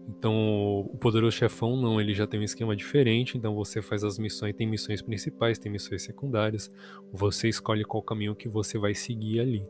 Então, 0.07 0.81
o 0.91 0.97
Poderoso 0.97 1.37
Chefão 1.37 1.77
não, 1.77 2.01
ele 2.01 2.13
já 2.13 2.27
tem 2.27 2.39
um 2.39 2.43
esquema 2.43 2.75
diferente, 2.75 3.37
então 3.37 3.55
você 3.55 3.81
faz 3.81 4.03
as 4.03 4.17
missões, 4.17 4.53
tem 4.53 4.67
missões 4.67 5.01
principais, 5.01 5.57
tem 5.57 5.71
missões 5.71 6.03
secundárias, 6.03 6.69
você 7.11 7.47
escolhe 7.47 7.85
qual 7.85 8.03
caminho 8.03 8.35
que 8.35 8.49
você 8.49 8.77
vai 8.77 8.93
seguir 8.93 9.39
ali, 9.39 9.63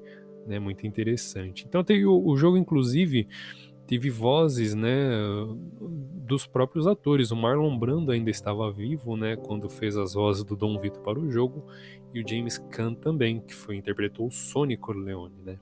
né? 0.47 0.57
Muito 0.57 0.87
interessante. 0.87 1.65
Então, 1.67 1.83
tem 1.83 2.05
o, 2.05 2.25
o 2.25 2.35
jogo, 2.35 2.57
inclusive, 2.57 3.27
teve 3.87 4.09
vozes, 4.09 4.73
né, 4.73 5.09
dos 6.25 6.45
próprios 6.45 6.87
atores. 6.87 7.31
O 7.31 7.35
Marlon 7.35 7.77
Brando 7.77 8.11
ainda 8.11 8.29
estava 8.29 8.71
vivo, 8.71 9.17
né, 9.17 9.35
quando 9.35 9.69
fez 9.69 9.97
as 9.97 10.13
vozes 10.13 10.43
do 10.43 10.55
Dom 10.55 10.79
Vito 10.79 10.99
para 11.01 11.19
o 11.19 11.31
jogo, 11.31 11.65
e 12.13 12.21
o 12.21 12.27
James 12.27 12.57
Caan 12.69 12.93
também, 12.93 13.39
que 13.39 13.53
foi 13.53 13.75
interpretou 13.75 14.27
o 14.27 14.31
Sonic 14.31 14.81
Corleone, 14.81 15.35
né. 15.43 15.59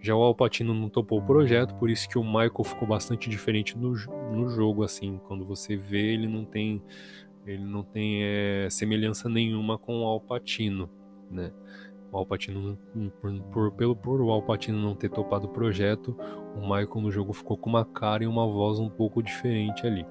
Já 0.00 0.14
o 0.14 0.22
Alpatino 0.22 0.74
não 0.74 0.88
topou 0.88 1.18
o 1.18 1.26
projeto, 1.26 1.74
por 1.76 1.88
isso 1.88 2.08
que 2.08 2.18
o 2.18 2.24
Michael 2.24 2.64
ficou 2.64 2.86
bastante 2.86 3.30
diferente 3.30 3.76
no, 3.76 3.92
no 4.32 4.48
jogo, 4.48 4.84
assim, 4.84 5.18
quando 5.26 5.44
você 5.44 5.76
vê, 5.76 6.12
ele 6.12 6.28
não 6.28 6.44
tem 6.44 6.82
ele 7.46 7.64
não 7.64 7.84
tem 7.84 8.24
é, 8.24 8.68
semelhança 8.68 9.28
nenhuma 9.28 9.78
com 9.78 10.02
o 10.02 10.04
Alpatino, 10.04 10.90
né? 11.30 11.52
O 12.12 12.16
Alpatino, 12.16 12.78
por, 13.20 13.40
por, 13.52 13.72
pelo 13.72 13.96
por 13.96 14.20
o 14.20 14.30
Alpatino 14.30 14.80
não 14.80 14.94
ter 14.94 15.10
topado 15.10 15.46
o 15.46 15.50
projeto, 15.50 16.16
o 16.54 16.60
Michael 16.60 17.00
no 17.02 17.10
jogo 17.10 17.32
ficou 17.32 17.56
com 17.56 17.68
uma 17.68 17.84
cara 17.84 18.24
e 18.24 18.26
uma 18.26 18.46
voz 18.46 18.78
um 18.78 18.88
pouco 18.88 19.22
diferente 19.22 19.86
ali. 19.86 20.06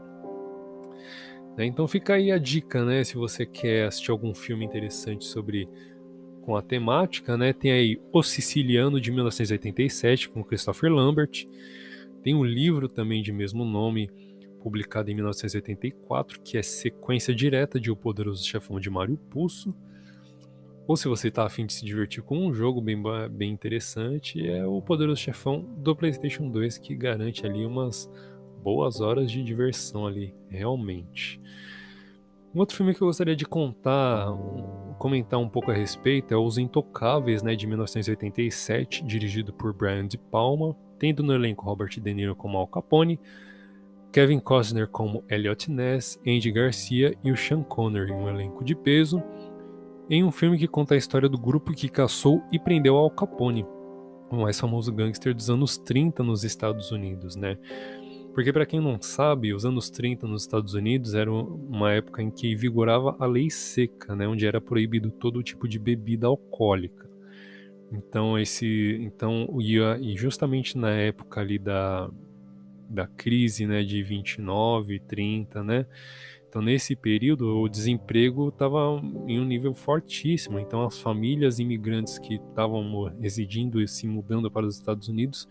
Né? 1.57 1.65
Então 1.65 1.87
fica 1.87 2.15
aí 2.15 2.31
a 2.31 2.37
dica, 2.37 2.83
né? 2.83 3.03
Se 3.03 3.15
você 3.15 3.45
quer 3.45 3.87
assistir 3.87 4.11
algum 4.11 4.33
filme 4.33 4.65
interessante 4.65 5.25
sobre 5.25 5.67
com 6.41 6.55
a 6.55 6.61
temática, 6.61 7.35
né? 7.35 7.53
Tem 7.53 7.71
aí 7.71 7.99
O 8.13 8.21
Siciliano 8.21 9.01
de 9.01 9.11
1987 9.11 10.29
com 10.29 10.43
Christopher 10.43 10.91
Lambert. 10.91 11.45
Tem 12.21 12.35
um 12.35 12.43
livro 12.43 12.87
também 12.87 13.21
de 13.23 13.31
mesmo 13.31 13.65
nome, 13.65 14.09
publicado 14.61 15.09
em 15.09 15.15
1984, 15.15 16.41
que 16.41 16.57
é 16.57 16.61
sequência 16.61 17.33
direta 17.33 17.79
de 17.79 17.89
O 17.89 17.95
Poderoso 17.95 18.45
Chefão 18.45 18.79
de 18.79 18.89
Mário 18.89 19.17
Pusso. 19.29 19.75
Ou 20.87 20.95
se 20.95 21.07
você 21.07 21.29
está 21.29 21.45
afim 21.45 21.65
de 21.65 21.73
se 21.73 21.83
divertir 21.83 22.21
com 22.21 22.37
um 22.37 22.53
jogo 22.53 22.79
bem, 22.79 23.01
bem 23.31 23.51
interessante, 23.51 24.47
é 24.47 24.65
o 24.65 24.81
Poderoso 24.81 25.19
Chefão 25.19 25.65
do 25.77 25.95
PlayStation 25.95 26.49
2, 26.49 26.77
que 26.77 26.95
garante 26.95 27.45
ali 27.45 27.65
umas 27.65 28.09
boas 28.61 29.01
horas 29.01 29.31
de 29.31 29.43
diversão 29.43 30.05
ali, 30.05 30.33
realmente. 30.47 31.41
Um 32.53 32.59
outro 32.59 32.77
filme 32.77 32.93
que 32.93 33.01
eu 33.01 33.07
gostaria 33.07 33.35
de 33.35 33.45
contar, 33.45 34.27
comentar 34.97 35.39
um 35.39 35.49
pouco 35.49 35.71
a 35.71 35.73
respeito 35.73 36.33
é 36.33 36.37
Os 36.37 36.57
Intocáveis, 36.57 37.43
né, 37.43 37.55
de 37.55 37.67
1987, 37.67 39.03
dirigido 39.03 39.51
por 39.51 39.73
Brian 39.73 40.07
De 40.07 40.17
Palma, 40.17 40.75
tendo 40.97 41.21
no 41.21 41.33
elenco 41.33 41.65
Robert 41.65 41.99
De 41.99 42.13
Niro 42.13 42.35
como 42.35 42.57
Al 42.57 42.67
Capone, 42.67 43.19
Kevin 44.11 44.39
Costner 44.39 44.87
como 44.87 45.25
Elliot 45.29 45.69
Ness, 45.69 46.17
Andy 46.25 46.49
Garcia 46.49 47.17
e 47.23 47.31
o 47.31 47.35
Sean 47.35 47.61
Connery, 47.61 48.13
um 48.13 48.29
elenco 48.29 48.63
de 48.63 48.73
peso, 48.73 49.21
em 50.09 50.23
um 50.23 50.31
filme 50.31 50.57
que 50.57 50.67
conta 50.67 50.93
a 50.93 50.97
história 50.97 51.27
do 51.27 51.37
grupo 51.37 51.73
que 51.73 51.89
caçou 51.89 52.43
e 52.51 52.59
prendeu 52.59 52.95
Al 52.95 53.09
Capone, 53.09 53.65
o 54.29 54.37
mais 54.37 54.59
famoso 54.59 54.91
gangster 54.91 55.33
dos 55.33 55.49
anos 55.49 55.77
30 55.77 56.23
nos 56.23 56.43
Estados 56.43 56.91
Unidos, 56.91 57.35
né? 57.35 57.57
Porque 58.33 58.51
para 58.51 58.65
quem 58.65 58.81
não 58.81 59.01
sabe, 59.01 59.53
os 59.53 59.65
anos 59.65 59.89
30 59.89 60.27
nos 60.27 60.41
Estados 60.41 60.73
Unidos 60.73 61.13
era 61.13 61.31
uma 61.31 61.93
época 61.93 62.21
em 62.21 62.29
que 62.29 62.53
vigorava 62.53 63.15
a 63.17 63.25
lei 63.25 63.49
seca, 63.49 64.13
né, 64.15 64.27
onde 64.27 64.45
era 64.45 64.59
proibido 64.59 65.09
todo 65.09 65.41
tipo 65.41 65.67
de 65.67 65.79
bebida 65.79 66.27
alcoólica. 66.27 67.07
Então 67.91 68.37
esse, 68.37 68.97
então 69.01 69.47
e 69.61 70.17
justamente 70.17 70.77
na 70.77 70.89
época 70.91 71.39
ali 71.39 71.57
da 71.57 72.09
da 72.89 73.07
crise, 73.07 73.65
né, 73.65 73.83
de 73.83 74.03
29, 74.03 74.99
30, 74.99 75.63
né? 75.63 75.85
Então, 76.55 76.63
nesse 76.63 76.95
período, 76.95 77.57
o 77.57 77.67
desemprego 77.67 78.47
estava 78.47 78.79
em 79.27 79.41
um 79.41 79.43
nível 79.43 79.73
fortíssimo. 79.73 80.57
Então, 80.57 80.85
as 80.85 81.01
famílias 81.01 81.59
imigrantes 81.59 82.17
que 82.17 82.35
estavam 82.35 83.13
residindo 83.19 83.81
e 83.81 83.87
se 83.89 84.07
mudando 84.07 84.49
para 84.49 84.65
os 84.65 84.77
Estados 84.77 85.09
Unidos 85.09 85.49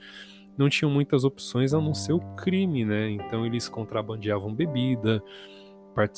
não 0.57 0.67
tinham 0.71 0.91
muitas 0.91 1.23
opções 1.23 1.75
a 1.75 1.79
não 1.79 1.93
ser 1.93 2.15
o 2.15 2.21
crime, 2.37 2.87
né? 2.87 3.11
Então, 3.11 3.45
eles 3.45 3.69
contrabandeavam 3.69 4.55
bebida, 4.55 5.23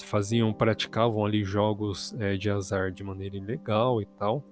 faziam, 0.05 0.53
praticavam 0.53 1.27
ali 1.27 1.43
jogos 1.43 2.15
é, 2.21 2.37
de 2.37 2.49
azar 2.49 2.93
de 2.93 3.03
maneira 3.03 3.37
ilegal 3.37 4.01
e 4.01 4.07
tal. 4.07 4.45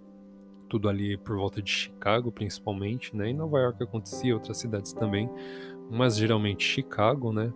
Tudo 0.68 0.88
ali 0.88 1.16
por 1.16 1.36
volta 1.36 1.62
de 1.62 1.70
Chicago, 1.70 2.32
principalmente, 2.32 3.14
né? 3.16 3.28
Em 3.28 3.34
Nova 3.34 3.60
York 3.60 3.80
acontecia, 3.84 4.34
outras 4.34 4.58
cidades 4.58 4.92
também, 4.92 5.30
mas 5.88 6.16
geralmente 6.16 6.64
Chicago, 6.64 7.32
né? 7.32 7.52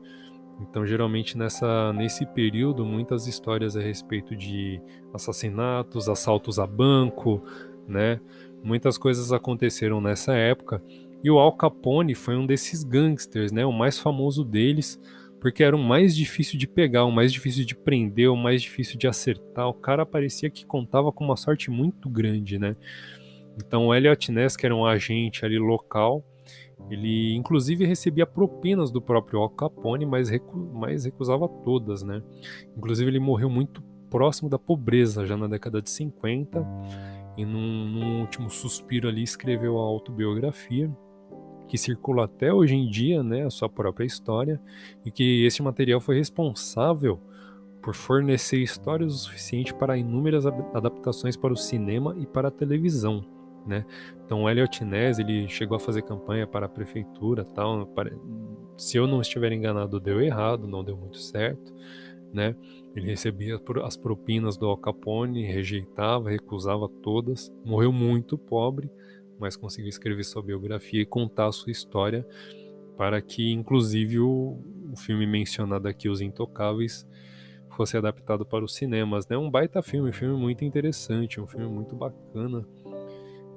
Então, 0.61 0.85
geralmente 0.85 1.39
nessa 1.39 1.93
nesse 1.93 2.27
período, 2.27 2.85
muitas 2.85 3.27
histórias 3.27 3.77
a 3.77 3.81
respeito 3.81 4.35
de 4.35 4.81
assassinatos, 5.15 6.09
assaltos 6.09 6.59
a 6.59 6.67
banco, 6.67 7.43
né? 7.87 8.21
Muitas 8.63 8.99
coisas 8.99 9.33
aconteceram 9.33 10.01
nessa 10.01 10.35
época. 10.35 10.83
E 11.23 11.31
o 11.31 11.39
Al 11.39 11.53
Capone 11.53 12.15
foi 12.15 12.37
um 12.37 12.47
desses 12.47 12.83
gangsters, 12.85 13.53
né? 13.53 13.65
O 13.65 13.73
mais 13.73 13.99
famoso 13.99 14.45
deles, 14.45 15.01
porque 15.41 15.63
era 15.63 15.77
o 15.77 15.79
mais 15.79 16.15
difícil 16.15 16.59
de 16.59 16.67
pegar, 16.67 17.05
o 17.05 17.13
mais 17.13 17.33
difícil 17.33 17.65
de 17.65 17.75
prender, 17.75 18.29
o 18.31 18.37
mais 18.37 18.63
difícil 18.63 18.99
de 18.99 19.07
acertar. 19.07 19.69
O 19.69 19.75
cara 19.75 20.05
parecia 20.05 20.51
que 20.51 20.67
contava 20.67 21.13
com 21.13 21.25
uma 21.25 21.37
sorte 21.37 21.71
muito 21.71 22.09
grande, 22.09 22.59
né? 22.59 22.75
Então 23.57 23.87
o 23.87 23.95
Elliot 23.95 24.31
Ness, 24.31 24.57
que 24.57 24.67
era 24.67 24.75
um 24.75 24.87
agente 24.87 25.45
ali 25.45 25.59
local, 25.59 26.25
ele 26.91 27.35
inclusive 27.35 27.85
recebia 27.85 28.27
propinas 28.27 28.91
do 28.91 29.01
próprio 29.01 29.41
Al 29.41 29.51
Capone, 29.51 30.07
mas, 30.07 30.29
recu 30.29 30.57
mas 30.75 31.05
recusava 31.05 31.49
todas, 31.49 32.03
né? 32.03 32.23
Inclusive 32.77 33.11
ele 33.11 33.21
morreu 33.21 33.51
muito 33.51 33.83
próximo 34.11 34.49
da 34.49 34.59
pobreza 34.59 35.27
já 35.27 35.37
na 35.37 35.47
década 35.47 35.83
de 35.83 35.91
50 35.91 36.67
e 37.37 37.45
num, 37.45 37.85
num 37.85 38.21
último 38.21 38.49
suspiro 38.49 39.09
ali 39.09 39.23
escreveu 39.23 39.79
a 39.79 39.83
autobiografia 39.83 40.91
que 41.69 41.77
circula 41.77 42.25
até 42.25 42.53
hoje 42.53 42.75
em 42.75 42.89
dia, 42.89 43.23
né, 43.23 43.45
a 43.45 43.51
sua 43.51 43.69
própria 43.69 44.07
história, 44.07 44.59
e 45.05 45.11
que 45.11 45.45
esse 45.45 45.63
material 45.63 46.01
foi 46.01 46.17
responsável 46.17 47.21
por 47.83 47.95
fornecer 47.95 48.59
histórias 48.59 49.13
o 49.13 49.19
suficiente 49.19 49.75
para 49.75 49.99
inúmeras 49.99 50.47
adaptações 50.47 51.37
para 51.37 51.53
o 51.53 51.57
cinema 51.57 52.17
e 52.19 52.27
para 52.27 52.49
a 52.49 52.51
televisão 52.51 53.23
né? 53.67 53.85
Então 54.25 54.43
o 54.43 54.51
Elliot 54.51 54.85
Ness, 54.85 55.19
ele 55.19 55.49
chegou 55.49 55.77
a 55.77 55.81
fazer 55.81 56.03
campanha 56.03 56.47
para 56.47 56.67
a 56.67 56.69
prefeitura, 56.69 57.45
tal, 57.45 57.89
se 58.77 58.97
eu 58.97 59.07
não 59.07 59.21
estiver 59.21 59.53
enganado, 59.53 60.01
deu 60.01 60.21
errado, 60.21 60.67
não 60.67 60.85
deu 60.85 60.97
muito 60.97 61.19
certo, 61.19 61.75
né? 62.33 62.55
Ele 62.95 63.07
recebia 63.07 63.61
as 63.85 63.97
propinas 63.97 64.57
do 64.57 64.67
Al 64.67 64.77
Capone, 64.77 65.43
rejeitava, 65.43 66.31
recusava 66.31 66.89
todas, 66.89 67.53
morreu 67.65 67.93
muito 67.93 68.37
pobre, 68.37 68.91
mas 69.39 69.57
conseguiu 69.57 69.89
escrever 69.89 70.25
sua 70.25 70.43
biografia 70.43 71.01
e 71.01 71.07
contar 71.07 71.47
a 71.47 71.53
sua 71.53 71.71
história 71.71 72.27
para 72.97 73.21
que, 73.23 73.53
inclusive, 73.53 74.19
o, 74.19 74.59
o 74.93 74.97
filme 74.97 75.27
mencionado 75.27 75.87
aqui, 75.87 76.09
Os 76.09 76.21
Intocáveis, 76.21 77.07
fosse 77.79 77.97
adaptado 77.97 78.45
para 78.45 78.65
os 78.65 78.75
cinemas, 78.75 79.29
né? 79.29 79.39
Um 79.39 79.49
baita 79.49 79.81
filme, 79.81 80.11
um 80.11 80.13
filme 80.13 80.37
muito 80.37 80.65
interessante, 80.65 81.41
um 81.41 81.47
filme 81.47 81.69
muito 81.69 81.95
bacana 81.95 82.67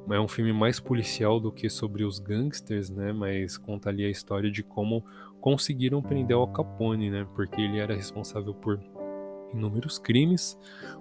é 0.09 0.19
um 0.19 0.27
filme 0.27 0.51
mais 0.51 0.79
policial 0.79 1.39
do 1.39 1.51
que 1.51 1.69
sobre 1.69 2.03
os 2.03 2.19
gangsters, 2.19 2.89
né? 2.89 3.11
Mas 3.13 3.57
conta 3.57 3.89
ali 3.89 4.03
a 4.03 4.09
história 4.09 4.49
de 4.49 4.63
como 4.63 5.03
conseguiram 5.39 6.01
prender 6.01 6.35
Al 6.35 6.47
Capone, 6.47 7.09
né? 7.09 7.27
Porque 7.35 7.61
ele 7.61 7.79
era 7.79 7.95
responsável 7.95 8.53
por 8.53 8.79
inúmeros 9.53 9.99
crimes, 9.99 10.57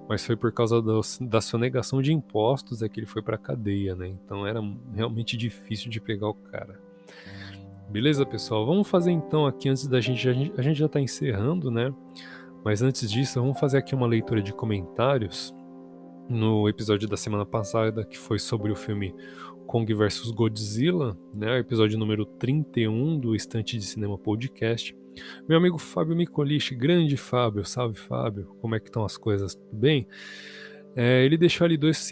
mas 0.09 0.25
foi 0.25 0.37
por 0.37 0.53
causa 0.53 0.83
do, 0.83 1.01
da 1.21 1.41
sonegação 1.41 2.03
de 2.03 2.13
impostos 2.13 2.83
é 2.83 2.89
que 2.89 2.99
ele 3.01 3.07
foi 3.07 3.23
para 3.23 3.39
cadeia, 3.39 3.95
né? 3.95 4.09
Então 4.09 4.47
era 4.47 4.61
realmente 4.95 5.37
difícil 5.37 5.91
de 5.91 6.01
pegar 6.01 6.29
o 6.29 6.35
cara. 6.35 6.81
Beleza, 7.89 8.25
pessoal? 8.25 8.67
Vamos 8.67 8.89
fazer 8.89 9.11
então 9.11 9.47
aqui 9.47 9.69
antes 9.69 9.87
da 9.87 10.01
gente 10.01 10.29
a 10.29 10.33
gente, 10.33 10.75
já 10.75 10.87
está 10.87 11.01
encerrando, 11.01 11.71
né? 11.71 11.93
Mas 12.65 12.83
antes 12.83 13.11
disso, 13.11 13.41
vamos 13.41 13.59
fazer 13.59 13.79
aqui 13.79 13.95
uma 13.95 14.07
leitura 14.07 14.43
de 14.43 14.53
comentários 14.53 15.55
no 16.31 16.69
episódio 16.69 17.09
da 17.09 17.17
semana 17.17 17.45
passada, 17.45 18.05
que 18.05 18.17
foi 18.17 18.39
sobre 18.39 18.71
o 18.71 18.77
filme 18.77 19.13
Kong 19.67 19.93
vs 19.93 20.31
Godzilla, 20.31 21.19
né, 21.35 21.59
episódio 21.59 21.99
número 21.99 22.25
31 22.25 23.19
do 23.19 23.35
Estante 23.35 23.77
de 23.77 23.85
Cinema 23.85 24.17
Podcast. 24.17 24.97
Meu 25.49 25.59
amigo 25.59 25.77
Fábio 25.77 26.15
Micoliche, 26.15 26.77
grande 26.77 27.17
Fábio, 27.17 27.65
salve 27.65 27.99
Fábio, 27.99 28.47
como 28.61 28.77
é 28.77 28.81
que 28.81 28.89
estão 28.89 29.05
as 29.05 29.17
coisas? 29.17 29.57
Tudo 29.57 29.77
bem? 29.77 30.07
É, 30.95 31.25
ele 31.25 31.37
deixou 31.37 31.65
ali 31.65 31.77
dois 31.77 32.09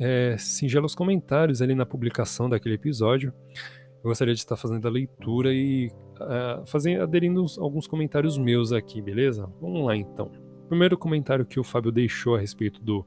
é, 0.00 0.36
singelos 0.38 0.94
comentários 0.94 1.60
ali 1.60 1.74
na 1.74 1.84
publicação 1.84 2.48
daquele 2.48 2.76
episódio. 2.76 3.32
Eu 4.02 4.08
gostaria 4.08 4.34
de 4.34 4.40
estar 4.40 4.56
fazendo 4.56 4.88
a 4.88 4.90
leitura 4.90 5.52
e 5.52 5.90
uh, 6.18 6.66
fazendo, 6.66 7.02
aderindo 7.02 7.44
alguns 7.58 7.86
comentários 7.86 8.36
meus 8.38 8.72
aqui, 8.72 9.00
beleza? 9.02 9.48
Vamos 9.60 9.86
lá 9.86 9.94
então 9.94 10.51
primeiro 10.72 10.96
comentário 10.96 11.44
que 11.44 11.60
o 11.60 11.64
Fábio 11.64 11.92
deixou 11.92 12.34
a 12.34 12.38
respeito 12.38 12.82
do 12.82 13.06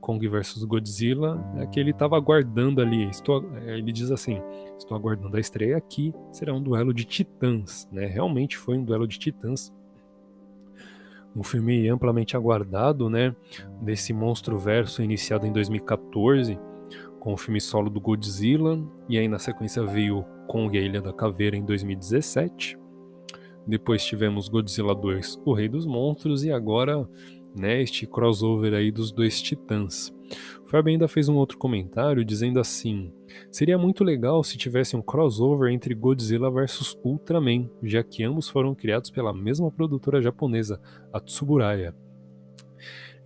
Kong 0.00 0.26
versus 0.26 0.64
Godzilla 0.64 1.40
é 1.58 1.64
que 1.64 1.78
ele 1.78 1.92
estava 1.92 2.16
aguardando 2.16 2.82
ali. 2.82 3.08
Estou, 3.08 3.48
é, 3.64 3.78
ele 3.78 3.92
diz 3.92 4.10
assim: 4.10 4.42
Estou 4.76 4.96
aguardando 4.96 5.36
a 5.36 5.40
estreia 5.40 5.76
aqui. 5.76 6.12
Será 6.32 6.52
um 6.52 6.60
duelo 6.60 6.92
de 6.92 7.04
titãs. 7.04 7.88
Né? 7.92 8.06
Realmente 8.06 8.58
foi 8.58 8.76
um 8.76 8.84
duelo 8.84 9.06
de 9.06 9.16
titãs. 9.16 9.72
Um 11.36 11.44
filme 11.44 11.88
amplamente 11.88 12.36
aguardado, 12.36 13.08
né? 13.08 13.34
Desse 13.80 14.12
monstro 14.12 14.58
verso 14.58 15.00
iniciado 15.00 15.46
em 15.46 15.52
2014 15.52 16.58
com 17.20 17.32
o 17.32 17.36
filme 17.36 17.60
solo 17.60 17.88
do 17.88 18.00
Godzilla. 18.00 18.76
E 19.08 19.16
aí 19.16 19.28
na 19.28 19.38
sequência 19.38 19.84
veio 19.84 20.24
Kong 20.48 20.76
e 20.76 20.80
a 20.80 20.84
Ilha 20.84 21.00
da 21.00 21.12
Caveira 21.12 21.56
em 21.56 21.64
2017. 21.64 22.76
Depois 23.66 24.04
tivemos 24.04 24.48
Godzilla 24.48 24.94
2, 24.94 25.40
O 25.44 25.54
Rei 25.54 25.68
dos 25.68 25.86
Monstros, 25.86 26.44
e 26.44 26.52
agora 26.52 27.08
né, 27.54 27.80
este 27.80 28.06
crossover 28.06 28.74
aí 28.74 28.90
dos 28.90 29.12
dois 29.12 29.40
titãs. 29.40 30.12
O 30.64 30.68
Fábio 30.68 30.92
ainda 30.92 31.06
fez 31.06 31.28
um 31.28 31.36
outro 31.36 31.56
comentário 31.56 32.24
dizendo 32.24 32.58
assim: 32.58 33.12
seria 33.50 33.78
muito 33.78 34.02
legal 34.02 34.42
se 34.42 34.58
tivesse 34.58 34.96
um 34.96 35.02
crossover 35.02 35.72
entre 35.72 35.94
Godzilla 35.94 36.50
vs 36.50 36.98
Ultraman, 37.04 37.70
já 37.82 38.02
que 38.02 38.24
ambos 38.24 38.48
foram 38.48 38.74
criados 38.74 39.10
pela 39.10 39.32
mesma 39.32 39.70
produtora 39.70 40.20
japonesa, 40.20 40.80
a 41.12 41.20
Tsuburaya. 41.20 41.94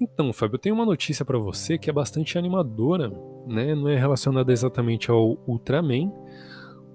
Então, 0.00 0.32
Fábio, 0.32 0.54
eu 0.54 0.60
tenho 0.60 0.74
uma 0.76 0.86
notícia 0.86 1.24
para 1.24 1.38
você 1.38 1.76
que 1.76 1.90
é 1.90 1.92
bastante 1.92 2.38
animadora, 2.38 3.10
né? 3.46 3.74
Não 3.74 3.88
é 3.88 3.96
relacionada 3.96 4.52
exatamente 4.52 5.10
ao 5.10 5.36
Ultraman, 5.46 6.12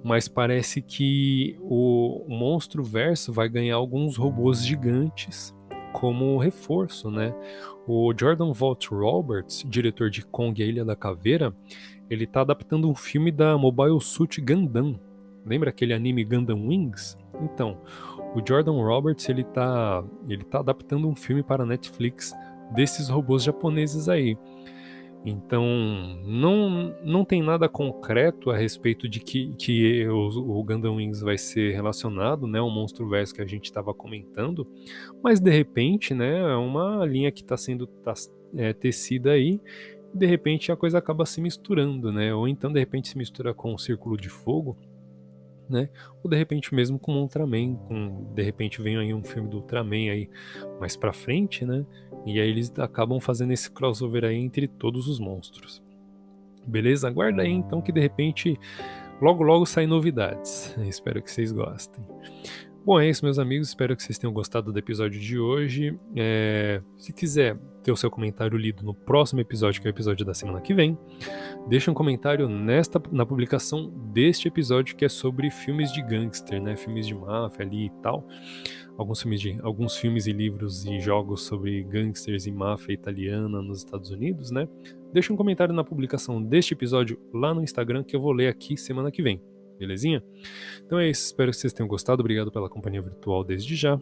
mas 0.03 0.27
parece 0.27 0.81
que 0.81 1.57
o 1.61 2.25
Monstro 2.27 2.83
Verso 2.83 3.31
vai 3.31 3.47
ganhar 3.47 3.75
alguns 3.75 4.17
robôs 4.17 4.65
gigantes 4.65 5.55
como 5.93 6.37
reforço, 6.37 7.09
né? 7.09 7.33
O 7.87 8.13
Jordan 8.17 8.51
Vogt 8.51 8.89
Roberts, 8.93 9.63
diretor 9.67 10.09
de 10.09 10.25
Kong 10.25 10.59
e 10.59 10.63
a 10.63 10.67
Ilha 10.67 10.83
da 10.83 10.95
Caveira, 10.95 11.55
ele 12.09 12.27
tá 12.27 12.41
adaptando 12.41 12.89
um 12.89 12.95
filme 12.95 13.31
da 13.31 13.57
Mobile 13.57 14.01
Suit 14.01 14.41
Gundam. 14.41 14.99
Lembra 15.45 15.69
aquele 15.69 15.93
anime 15.93 16.23
Gundam 16.23 16.67
Wings? 16.67 17.15
Então, 17.41 17.77
o 18.35 18.41
Jordan 18.45 18.81
Roberts, 18.81 19.27
ele 19.29 19.43
tá, 19.43 20.03
ele 20.27 20.43
tá 20.43 20.59
adaptando 20.59 21.07
um 21.07 21.15
filme 21.15 21.43
para 21.43 21.63
a 21.63 21.65
Netflix 21.65 22.33
desses 22.73 23.09
robôs 23.09 23.43
japoneses 23.43 24.09
aí. 24.09 24.37
Então, 25.25 25.65
não, 26.25 26.93
não 27.01 27.23
tem 27.23 27.41
nada 27.41 27.69
concreto 27.69 28.51
a 28.51 28.57
respeito 28.57 29.07
de 29.07 29.21
que, 29.21 29.55
que 29.55 30.05
o, 30.07 30.59
o 30.59 30.63
Gundam 30.63 30.95
Wings 30.95 31.21
vai 31.21 31.37
ser 31.37 31.73
relacionado, 31.73 32.45
né, 32.45 32.59
o 32.59 32.69
monstro 32.69 33.07
verso 33.07 33.33
que 33.33 33.41
a 33.41 33.45
gente 33.45 33.65
estava 33.65 33.93
comentando, 33.93 34.67
mas 35.23 35.39
de 35.39 35.49
repente, 35.49 36.13
né, 36.13 36.39
é 36.39 36.55
uma 36.55 37.05
linha 37.05 37.31
que 37.31 37.41
está 37.41 37.55
sendo 37.55 37.87
tá, 37.87 38.13
é, 38.57 38.73
tecida 38.73 39.31
aí, 39.31 39.61
de 40.13 40.25
repente 40.25 40.71
a 40.71 40.75
coisa 40.75 40.97
acaba 40.97 41.25
se 41.25 41.39
misturando, 41.39 42.11
né, 42.11 42.33
ou 42.33 42.45
então 42.45 42.71
de 42.71 42.79
repente 42.79 43.07
se 43.07 43.17
mistura 43.17 43.53
com 43.53 43.73
o 43.73 43.79
Círculo 43.79 44.17
de 44.17 44.27
Fogo, 44.27 44.77
né? 45.69 45.89
Ou 46.23 46.29
de 46.29 46.37
repente 46.37 46.73
mesmo 46.73 46.99
com 46.99 47.13
Ultraman, 47.13 47.75
com 47.75 48.33
de 48.33 48.43
repente 48.43 48.81
vem 48.81 48.97
aí 48.97 49.13
um 49.13 49.23
filme 49.23 49.49
do 49.49 49.57
Ultraman 49.57 50.11
aí 50.11 50.29
mais 50.79 50.95
para 50.95 51.13
frente, 51.13 51.65
né? 51.65 51.85
E 52.25 52.39
aí 52.39 52.49
eles 52.49 52.71
acabam 52.77 53.19
fazendo 53.19 53.51
esse 53.51 53.69
crossover 53.69 54.23
aí 54.23 54.37
entre 54.37 54.67
todos 54.67 55.07
os 55.07 55.19
monstros. 55.19 55.83
Beleza? 56.65 57.07
Aguarda 57.07 57.41
aí 57.41 57.51
então 57.51 57.81
que 57.81 57.91
de 57.91 57.99
repente 57.99 58.57
logo 59.21 59.43
logo 59.43 59.65
saem 59.65 59.87
novidades. 59.87 60.75
Espero 60.87 61.21
que 61.21 61.31
vocês 61.31 61.51
gostem. 61.51 62.03
Bom, 62.85 62.99
é 62.99 63.09
isso, 63.09 63.23
meus 63.23 63.39
amigos. 63.39 63.69
Espero 63.69 63.95
que 63.95 64.03
vocês 64.03 64.17
tenham 64.17 64.33
gostado 64.33 64.73
do 64.73 64.77
episódio 64.77 65.17
de 65.17 65.39
hoje. 65.39 65.97
É... 66.17 66.81
Se 66.97 67.13
quiser 67.13 67.57
ter 67.81 67.93
o 67.93 67.95
seu 67.95 68.11
comentário 68.11 68.57
lido 68.57 68.83
no 68.83 68.93
próximo 68.93 69.39
episódio, 69.39 69.81
que 69.81 69.87
é 69.87 69.89
o 69.89 69.93
episódio 69.93 70.25
da 70.25 70.33
semana 70.33 70.59
que 70.59 70.73
vem, 70.73 70.97
deixa 71.67 71.89
um 71.89 71.93
comentário 71.93 72.49
nesta 72.49 73.01
na 73.09 73.25
publicação 73.25 73.89
deste 74.11 74.49
episódio 74.49 74.97
que 74.97 75.05
é 75.05 75.09
sobre 75.09 75.49
filmes 75.49 75.93
de 75.93 76.01
gangster, 76.01 76.61
né? 76.61 76.75
Filmes 76.75 77.07
de 77.07 77.15
máfia 77.15 77.65
ali 77.65 77.85
e 77.85 77.89
tal 78.01 78.27
alguns 78.97 79.21
filmes, 79.21 79.41
de, 79.41 79.57
alguns 79.61 79.97
filmes 79.97 80.27
e 80.27 80.31
livros 80.31 80.85
e 80.85 80.99
jogos 80.99 81.43
sobre 81.43 81.83
gangsters 81.83 82.45
e 82.45 82.51
máfia 82.51 82.93
italiana 82.93 83.61
nos 83.61 83.79
Estados 83.79 84.11
Unidos, 84.11 84.51
né? 84.51 84.67
Deixa 85.11 85.33
um 85.33 85.35
comentário 85.35 85.73
na 85.73 85.83
publicação 85.83 86.41
deste 86.41 86.73
episódio 86.73 87.19
lá 87.33 87.53
no 87.53 87.63
Instagram 87.63 88.03
que 88.03 88.15
eu 88.15 88.21
vou 88.21 88.31
ler 88.31 88.47
aqui 88.47 88.77
semana 88.77 89.11
que 89.11 89.21
vem, 89.21 89.41
belezinha? 89.77 90.23
Então 90.85 90.99
é 90.99 91.09
isso, 91.09 91.25
espero 91.25 91.51
que 91.51 91.57
vocês 91.57 91.73
tenham 91.73 91.87
gostado, 91.87 92.21
obrigado 92.21 92.51
pela 92.51 92.69
companhia 92.69 93.01
virtual 93.01 93.43
desde 93.43 93.75
já. 93.75 93.99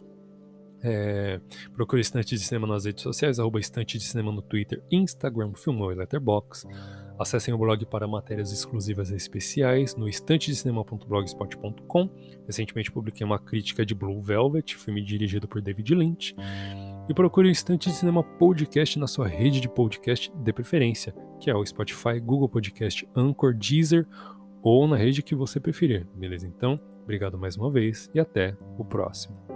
É, 0.84 1.40
procure 1.74 2.00
Estante 2.00 2.34
de 2.34 2.40
Cinema 2.40 2.66
nas 2.66 2.84
redes 2.84 3.04
sociais, 3.04 3.38
arroba 3.38 3.60
Estante 3.60 3.96
de 3.96 4.04
Cinema 4.04 4.32
no 4.32 4.42
Twitter, 4.42 4.82
Instagram, 4.90 5.52
Filmou 5.54 5.92
e 5.92 5.94
Letterboxd. 5.94 6.68
Acessem 7.16 7.54
o 7.54 7.58
blog 7.58 7.86
para 7.86 8.08
matérias 8.08 8.50
exclusivas 8.50 9.10
e 9.10 9.14
especiais 9.14 9.94
no 9.94 10.08
estantedecinema.blogspot.com. 10.08 12.10
Recentemente 12.46 12.90
publiquei 12.90 13.24
uma 13.24 13.38
crítica 13.38 13.86
de 13.86 13.94
Blue 13.94 14.20
Velvet, 14.20 14.76
filme 14.76 15.04
dirigido 15.04 15.46
por 15.46 15.62
David 15.62 15.94
Lynch. 15.94 16.34
E 17.08 17.14
procure 17.14 17.46
o 17.48 17.52
Estante 17.52 17.88
de 17.88 17.94
Cinema 17.94 18.24
Podcast 18.24 18.98
na 18.98 19.06
sua 19.06 19.28
rede 19.28 19.60
de 19.60 19.68
podcast 19.68 20.32
de 20.34 20.52
preferência, 20.52 21.14
que 21.38 21.48
é 21.48 21.54
o 21.54 21.64
Spotify, 21.64 22.18
Google 22.18 22.48
Podcast, 22.48 23.08
Anchor, 23.14 23.54
Deezer 23.54 24.04
ou 24.62 24.86
na 24.86 24.96
rede 24.96 25.22
que 25.22 25.34
você 25.34 25.58
preferir, 25.58 26.06
beleza? 26.14 26.46
Então, 26.46 26.80
obrigado 27.02 27.38
mais 27.38 27.56
uma 27.56 27.70
vez 27.70 28.10
e 28.14 28.20
até 28.20 28.56
o 28.78 28.84
próximo. 28.84 29.51